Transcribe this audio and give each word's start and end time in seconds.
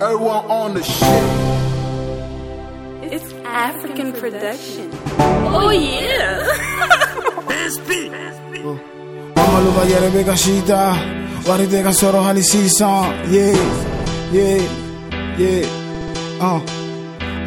Everyone 0.00 0.44
on 0.46 0.74
the 0.74 0.82
shit. 0.84 1.24
It's 3.12 3.32
African 3.44 4.12
production. 4.12 4.90
Oh 5.52 5.70
yeah. 5.70 6.46
Amaluba 9.34 9.82
yere 9.90 10.10
be 10.14 10.22
ka 10.22 10.34
shita. 10.42 10.94
Wari 11.48 11.66
te 11.66 11.82
soro 11.92 12.22
hali 12.22 12.42
sisan 12.42 13.10
Yeah, 13.32 13.58
yeah, 14.30 14.62
yeah. 15.38 15.66
Uh. 16.40 16.60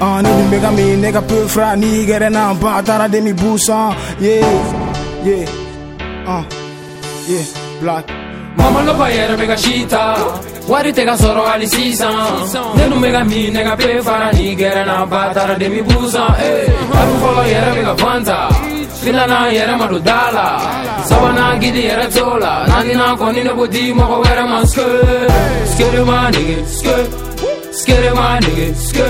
Uh, 0.04 0.22
ni 0.22 0.30
dun 0.38 0.50
be 0.52 0.60
ka 0.60 0.72
mi 0.72 0.96
ne 0.98 1.12
ka 1.14 1.22
peu 1.22 1.48
fra 1.48 1.76
ni 1.76 2.06
gere 2.06 2.30
na 2.30 2.54
ba 2.54 2.82
tara 2.84 3.08
de 3.08 3.22
mi 3.22 3.32
busan 3.32 3.96
Yeah, 4.20 4.44
yeah. 5.24 5.48
Uh, 6.28 6.44
yeah, 7.32 7.46
black 7.80 8.06
Mama 8.58 8.82
no 8.84 8.94
bayere 8.94 9.36
mega 9.38 9.56
shita 9.58 10.04
Wari 10.68 10.92
tega 10.94 11.16
soro 11.18 11.44
ali 11.54 11.68
sisan 11.68 12.14
Nenu 12.78 12.96
mega 13.00 13.24
mi 13.24 13.50
nega 13.56 13.76
pe 13.78 14.02
fara 14.02 14.32
ni 14.34 14.56
gere 14.56 14.86
na 14.86 15.06
batara 15.06 15.56
demi 15.62 15.82
busan 15.82 16.30
Eh, 16.40 17.00
abu 17.02 17.14
folo 17.24 17.44
yera 17.52 17.74
mega 17.76 17.96
fanta 18.02 18.38
Filana 19.02 19.40
yera 19.56 19.76
madu 19.78 20.00
dala 20.00 20.48
Sabana 21.10 21.46
gidi 21.62 21.84
yere 21.90 22.08
tola 22.16 22.54
Nanina 22.70 23.08
koni 23.20 23.42
nebo 23.44 23.66
di 23.68 23.94
moko 23.94 24.18
were 24.24 24.44
man 24.52 24.66
ske 24.72 24.88
Skere 25.74 26.02
ma 26.10 26.30
nige 26.34 26.58
ske 26.78 26.96
Skere 27.80 28.12
ma 28.20 28.28
nige 28.44 28.68
ske 28.88 29.08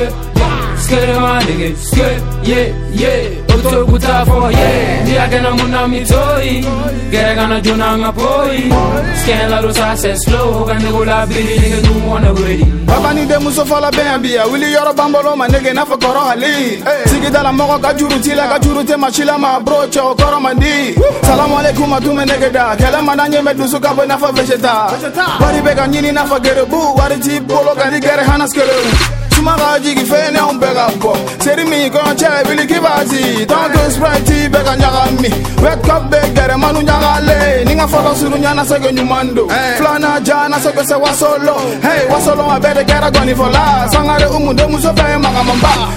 Skere. 0.83 1.15
Ma 1.23 1.33
nige 1.47 1.69
ske 1.87 2.07
Yeah, 2.49 2.67
yeah 3.01 3.42
mutwe 3.63 3.83
gutafo 3.85 4.51
ye 4.51 5.01
ndiagena 5.03 5.51
muna 5.51 5.87
mitoi. 5.87 6.65
Geregana 7.11 7.61
jona 7.61 7.97
ngapoi 7.97 8.73
skela 9.21 9.61
rosa 9.61 9.97
se 9.97 10.15
slow 10.17 10.65
gani 10.65 10.91
gula 10.91 11.25
biri 11.25 11.59
nige 11.59 11.81
nu 11.87 12.11
wona 12.11 12.31
wedi 12.31 12.65
baba 12.85 13.13
ni 13.13 13.25
de 13.25 13.37
muso 13.37 13.65
fala 13.65 13.91
ben 13.91 14.21
biya 14.21 14.45
wili 14.45 14.73
yoro 14.73 14.93
bambolo 14.93 15.35
ma 15.35 15.47
nige 15.47 15.73
na 15.73 15.85
fa 15.85 15.97
koro 15.97 16.19
hali. 16.19 16.83
Sigida 17.05 17.43
la 17.43 17.51
moko 17.51 17.79
ka 17.79 17.93
juru 17.93 18.19
tila 18.19 18.47
ka 18.47 18.59
juru 18.59 18.83
te 18.83 18.95
machila 18.95 19.37
ma 19.37 19.59
bro 19.59 19.87
che 19.89 19.99
o 19.99 20.15
koro 20.15 20.39
mandi. 20.39 20.95
Salamu 21.21 21.57
alaikum 21.57 21.89
matume 21.89 22.25
nige 22.25 22.51
da. 22.51 22.75
Kala 22.75 23.01
mananye 23.01 23.41
me 23.43 23.53
dusu 23.53 23.79
ka 23.79 23.93
na 24.05 24.17
fa 24.17 24.31
vegeta. 24.31 24.91
Wari 25.39 25.61
be 25.61 25.73
ga 25.75 25.85
na 26.11 26.25
fa 26.25 26.39
gerebu. 26.39 26.97
Wari 26.97 27.19
ti 27.19 27.39
bolo 27.39 27.75
hana 27.75 28.47
gere 28.47 29.22
maga 29.43 29.79
jigi 29.83 30.05
fene 30.05 30.39
un 30.49 30.57
bega 30.59 30.87
ko 31.01 31.13
seri 31.39 31.65
mi 31.65 31.89
kon 31.89 32.15
chere 32.17 32.43
bili 32.47 32.65
kibazi 32.65 33.45
tonke 33.45 33.91
sprite 33.91 34.49
bega 34.53 34.73
nyaga 34.81 35.03
mi. 35.21 35.29
Wake 35.63 35.89
up 35.95 36.09
be 36.09 36.19
gere 36.35 36.55
manu 36.57 36.81
nyaga 36.81 37.13
le. 37.27 37.65
Ninga 37.65 37.87
folo 37.87 38.15
suru 38.15 38.37
nyana 38.37 38.63
sege 38.65 38.91
nyumando. 38.93 39.43
Eh. 39.51 39.77
Flana 39.77 40.19
jana 40.27 40.57
sege 40.59 40.83
se 40.89 40.95
wasolo. 40.95 41.55
Hey 41.81 42.01
wasolo 42.11 42.43
abede 42.55 42.83
gera 42.85 43.09
goni 43.11 43.33
fola. 43.35 43.87
Sangare 43.91 44.27
umu 44.35 44.53
de 44.53 44.65
muso 44.67 44.91
fe 44.95 45.17
maga 45.17 45.43
mamba 45.43 45.71
ah. 45.83 45.89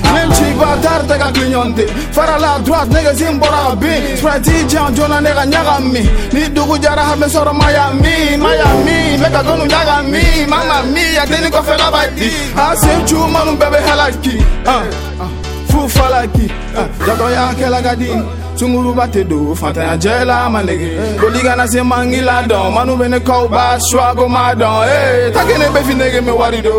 car 0.97 1.07
taga 1.07 1.31
clignondi 1.33 1.85
fara 2.17 2.39
la 2.39 2.59
droite 2.65 2.93
nege 2.95 3.13
simbora 3.19 3.75
bi 3.81 4.17
sprati 4.17 4.65
jan 4.71 4.95
jona 4.95 5.21
nega 5.21 5.45
nyagami 5.53 6.03
ni 6.33 6.49
dugu 6.55 6.79
jara 6.79 7.03
habe 7.09 7.29
soro 7.29 7.53
mayami 7.53 8.15
mayami 8.45 9.19
meka 9.21 9.43
gonu 9.47 9.65
nyagami 9.73 10.23
mama 10.49 10.77
mi 10.95 11.05
agdeni 11.23 11.51
ko 11.51 11.61
fela 11.63 11.91
badi 11.95 12.31
asim 12.67 13.05
chu 13.09 13.19
manu 13.35 13.53
bebe 13.61 13.79
halaki 13.89 14.35
uh, 14.73 14.85
uh, 15.25 15.31
fu 15.69 15.89
falaki 15.89 16.47
uh, 16.81 16.89
jago 17.07 17.31
ya 17.37 17.45
kelagadi 17.59 18.11
uh, 18.11 18.46
sunguruba 18.59 19.05
tɛ 19.15 19.21
don 19.31 19.55
fantanya 19.61 19.95
jɛla 20.05 20.37
ma 20.53 20.61
nege 20.63 20.89
boli 21.21 21.41
kana 21.47 21.65
se 21.73 21.81
mangi 21.91 22.21
la 22.29 22.37
dɔn 22.51 22.73
manu 22.75 22.93
bɛ 23.01 23.07
ne 23.11 23.19
kaw 23.29 23.43
ba 23.49 23.65
suwago 23.89 24.29
ma 24.29 24.53
dɔn 24.55 24.77
ee 24.89 25.31
take 25.35 25.55
ne 25.61 25.67
bɛ 25.75 25.81
fi 25.87 25.95
nege 25.95 26.21
mɛ 26.27 26.33
wari 26.41 26.61
do 26.67 26.75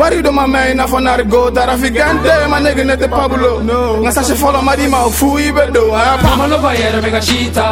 wari 0.00 0.22
do 0.22 0.30
ma 0.32 0.44
mɛn 0.46 0.70
i 0.70 0.74
n'a 0.74 0.86
fɔ 0.86 0.98
narigo 1.06 1.40
tarafikante 1.56 2.32
ma 2.50 2.58
nege 2.60 2.82
ne 2.86 2.94
tɛ 2.96 3.06
pabulo 3.14 3.52
nka 4.00 4.10
sase 4.16 4.34
fɔlɔ 4.42 4.60
ma 4.62 4.74
di 4.76 4.86
ma 4.88 5.08
fu 5.18 5.36
i 5.38 5.50
bɛ 5.56 5.72
don 5.72 5.88
Mama 5.90 6.46
lo 6.48 6.58
pa 6.60 6.70
yere 6.72 7.00
be 7.02 7.10
ka 7.10 7.18
shita. 7.20 7.66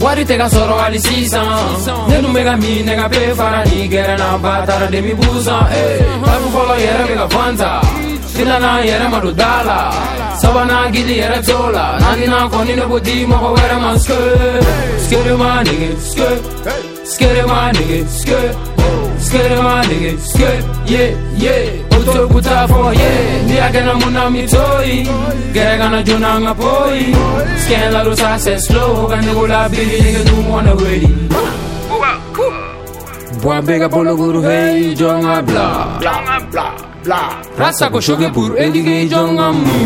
Wari 0.00 0.24
te 0.24 0.36
ka 0.38 0.46
soro 0.48 0.76
hali 0.78 0.98
sisan 0.98 1.46
Ne 2.08 2.20
dun 2.22 2.32
be 2.32 2.42
ka 2.44 2.54
mi 2.56 2.82
ne 2.86 2.94
ka 2.96 3.08
pe 3.08 3.34
fara 3.34 3.64
ni 3.66 3.88
gɛrɛ 3.88 4.14
na 4.18 4.38
ba 4.38 4.62
tara 4.66 4.86
de 4.90 5.00
mi 5.00 5.12
busan 5.12 5.62
Eh, 5.72 5.98
Tabu 6.24 6.48
fɔlɔ 6.54 6.74
yɛrɛ 6.84 7.04
be 7.08 7.14
ka 7.20 7.26
fanta 7.34 7.70
Sila 8.38 8.56
na 8.60 8.78
yere 8.88 9.08
marudala 9.12 9.78
Saba 10.40 10.64
na 10.64 10.88
gidi 10.94 11.14
yere 11.18 11.42
tola 11.42 11.98
Nani 12.00 12.26
na 12.32 12.48
koni 12.48 12.74
no 12.76 12.84
budi 12.90 13.26
moko 13.26 13.48
wera 13.56 13.76
ma 13.82 13.90
skirt 13.98 14.64
Skirt 15.04 15.28
ma 15.40 15.50
nigga 15.66 15.90
skirt 16.08 16.42
Skirt 17.12 17.46
ma 17.50 17.58
nigga 17.76 17.98
skirt 18.18 18.54
Skirt 19.26 19.58
ma 19.66 19.74
nigga 19.88 20.12
skirt 20.30 20.64
Yeah 20.86 21.10
yeah 21.44 21.98
Uto 21.98 22.28
kuta 22.32 22.68
for 22.70 22.94
yeah 22.94 23.42
Ndia 23.44 23.66
gana 23.74 23.94
muna 24.00 24.30
mitoi 24.30 24.94
Gere 25.54 25.74
gana 25.82 26.02
juna 26.06 26.30
nga 26.40 26.54
poi 26.54 27.02
Scan 27.62 27.92
la 27.92 28.00
rusa 28.06 28.38
se 28.38 28.54
slow 28.66 29.08
Gani 29.10 29.32
gula 29.34 29.68
bidi 29.68 29.98
nigga 30.04 30.22
do 30.28 30.36
wanna 30.50 30.74
ready 30.76 31.10
Boy 33.42 33.60
big 33.66 33.82
up 33.82 33.92
all 33.94 34.04
the 34.04 34.14
guru 34.14 34.40
hey 34.42 34.94
Jonga 34.94 35.42
blah 35.46 35.98
Bla 35.98 36.40
blah 36.52 36.87
bla. 37.08 37.20
Rasa 37.56 37.88
ko 37.92 37.98
shoge 38.00 38.28
pur 38.34 38.50
edige 38.64 39.08
jonga 39.08 39.52
mu 39.52 39.76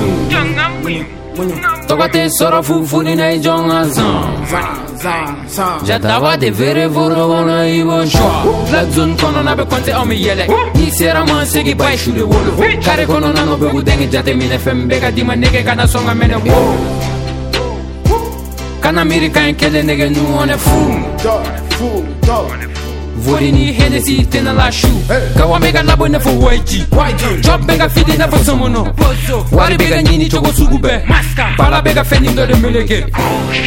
Toka 1.89 2.07
te 2.09 2.29
soro 2.39 2.61
fufu 2.63 3.03
ni 3.03 3.15
na 3.15 3.27
jonga 3.45 3.79
zan 3.97 4.47
zan 4.51 4.73
zan. 5.05 5.27
Zan 5.57 5.79
Jatava 5.87 6.37
de 6.43 6.51
vere 6.51 6.87
voro 6.95 7.23
wana 7.33 7.57
iwo 7.79 7.97
shwa. 8.13 8.33
Black 8.71 8.89
zone 8.97 9.15
kono 9.21 9.41
na 9.43 9.55
be 9.55 9.65
konte 9.71 9.93
omi 10.01 10.17
yele. 10.27 10.47
Ni 10.75 10.91
sera 10.91 11.25
man 11.25 11.47
segi 11.47 11.75
bay 11.75 11.97
shure 11.97 12.23
wolo. 12.31 12.53
Kare 12.85 13.05
kono 13.07 13.33
na 13.33 13.45
no 13.45 13.57
be 13.57 13.67
udenge 13.79 14.07
jate 14.13 14.33
mine 14.41 14.59
fem 14.59 14.89
bega 14.89 15.11
dima 15.17 15.35
nege 15.37 15.63
kana 15.65 15.87
songa 15.87 16.15
mene 16.15 16.37
wo. 16.45 16.59
Kana 18.83 19.05
miri 19.05 19.31
kan 19.31 19.55
kele 19.55 19.81
nege 19.83 20.07
nu 20.15 20.23
one 20.37 20.57
fu. 20.65 20.77
Dɔ 21.25 21.35
fu 21.77 21.89
dɔ 22.27 22.72
Vori 23.17 23.53
ni 23.53 23.73
Hennessy 23.73 24.25
tena 24.27 24.53
la 24.53 24.71
shu 24.73 24.89
Kawa 25.37 25.61
mega 25.61 25.83
labo 25.83 26.09
na 26.09 26.19
fo 26.21 26.31
YG 26.31 26.87
Job 27.43 27.65
mega 27.67 27.89
fidi 27.89 28.17
na 28.17 28.29
fo 28.29 28.45
somono 28.45 28.93
Wari 29.53 29.77
bega 29.79 30.03
nyini 30.03 30.29
chogo 30.29 30.53
sugu 30.53 30.79
be. 30.79 31.03
Pala 31.57 31.83
bega 31.83 32.05
feni 32.05 32.29
ndo 32.29 32.47
de 32.47 32.55
meleke. 32.55 33.05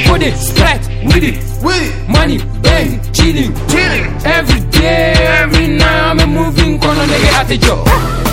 Kode, 0.07 0.33
Sprite, 0.37 0.87
Weedy 1.05 1.39
wili 1.63 1.91
Money, 2.07 2.37
bang, 2.61 2.99
chilling. 3.11 3.51
Every 4.25 4.59
day, 4.71 5.13
every 5.41 5.67
night 5.67 6.11
I'm 6.11 6.19
a 6.19 6.27
moving 6.27 6.79
kono 6.79 7.05
nigga 7.05 7.39
at 7.39 7.47
the 7.47 7.57
job 7.57 7.87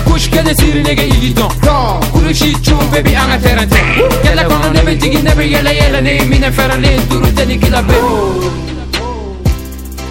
Kush 0.05 0.29
kene 0.29 0.53
siri 0.55 0.83
nigga 0.83 1.03
igi 1.03 1.33
don. 1.33 1.49
Dɔn 1.61 2.11
Kuru 2.11 2.33
shi 2.33 2.53
chu 2.61 2.75
baby 2.91 3.15
anga 3.15 3.37
terante 3.39 3.77
Yela 4.23 4.43
kono 4.45 4.73
nebe 4.73 4.95
tigi 4.99 5.21
nebe 5.21 5.49
yela 5.49 5.71
yela 5.71 6.01
ne 6.01 6.25
mine 6.25 6.51
fera 6.51 6.75
le 6.77 6.97
duru 7.09 7.31
teni 7.33 7.57
kila 7.59 7.81
baby 7.83 8.62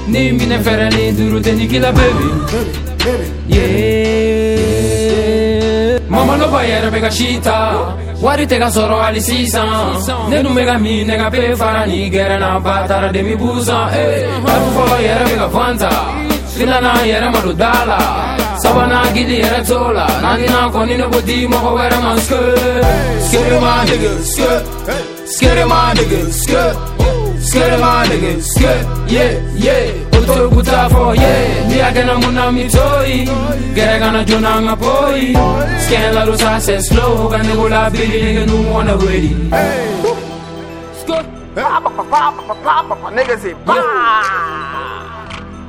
네 0.09 0.33
미네 0.33 0.63
페라니 0.63 1.15
두루데니 1.17 1.69
길라 1.69 1.93
베비 1.93 2.19
예 3.55 4.53
마마 6.09 6.37
no 6.37 6.51
paera 6.53 6.91
pega 6.91 7.09
chita 7.09 7.97
Wari 8.21 8.47
tega 8.47 8.69
soro 8.71 9.01
ali 9.01 9.21
sisan 9.21 9.67
Ne 10.29 10.43
nu 10.43 10.51
eh, 10.51 10.53
mega 10.53 10.77
mi 10.79 11.05
nega 11.05 11.31
pe 11.31 11.57
fara 11.57 11.87
ni 11.87 12.11
gera 12.11 12.39
na 12.39 12.61
batara 12.61 13.11
de 13.11 13.23
mi 13.23 13.35
busan 13.35 13.89
Eh, 13.95 14.29
baru 14.45 14.69
folo 14.77 14.97
yera 15.07 15.25
mega 15.25 15.49
fanta 15.49 15.91
Finana 16.55 16.93
yera 17.11 17.29
malu 17.35 17.53
dala 17.63 17.99
Sabana 18.63 19.01
gidi 19.15 19.37
yera 19.43 19.61
tola 19.65 20.07
Nagina 20.25 20.71
koni 20.71 20.97
ne 21.01 21.07
bodi 21.13 21.39
moko 21.53 21.71
wera 21.79 21.99
man 22.05 22.19
skö 22.27 22.41
Skö 23.27 23.61
ma 23.65 23.75
nigga 23.89 24.13
skö 24.33 24.51
Skö 25.35 25.65
ma 25.73 25.81
nigga 25.97 26.21
skö 26.41 26.63
scared 27.53 27.81
my 27.81 28.07
niggas, 28.09 28.43
scared, 28.57 28.87
yeah, 29.13 29.33
yeah. 29.67 30.17
Oto 30.17 30.49
kuta 30.55 30.89
for 30.93 31.15
yeah, 31.15 31.69
ni 31.69 31.77
agana 31.87 32.15
muna 32.23 32.45
mitoi, 32.57 33.27
gara 33.77 33.99
gana 34.03 34.25
jona 34.25 34.53
ngapoi. 34.65 35.35
Scan 35.85 36.15
la 36.15 36.23
rosa 36.25 36.61
se 36.61 36.81
slow, 36.81 37.29
gana 37.33 37.55
gola 37.59 37.91
bidi 37.93 38.19
nigga 38.25 38.45
nu 38.51 38.57
wanna 38.73 38.97
ready. 38.97 39.33
Hey, 39.51 39.85
scared. 41.01 41.27
Papa, 41.55 41.91
papa, 41.97 42.21
papa, 42.49 42.75
papa, 42.89 43.09
niggas 43.17 43.41
say 43.43 43.55
bah. 43.67 43.83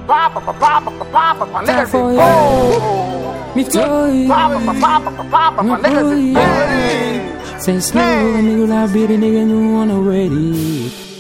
Papa, 0.07 0.39
papa, 0.47 0.69
papa, 0.86 1.24
papa, 1.39 1.57
niggas 1.68 1.88
say 1.91 2.03
boh. 2.19 3.56
Mitoi. 3.56 4.27
Papa, 4.31 4.57
papa, 4.68 4.89
papa, 5.06 5.24
papa, 5.57 5.75
niggas 5.83 6.06
say 6.12 6.24
hey. 6.39 7.59
Say 7.65 7.79
slow, 7.79 8.24
gana 8.33 8.51
gola 8.59 8.79
bidi 8.94 9.15
nigga 9.24 9.44
nu 9.50 9.57
wanna 9.75 9.97
ready. 10.00 11.12